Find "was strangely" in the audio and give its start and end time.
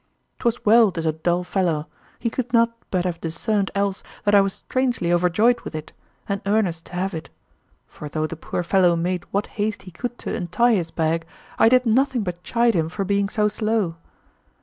4.41-5.13